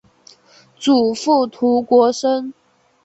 [0.79, 2.53] 祖父涂国升。